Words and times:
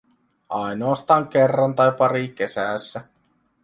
Ainoastaan 0.49 1.27
kerran 1.27 1.75
tai 1.75 1.91
pari 1.91 2.29
kesässä. 2.29 3.01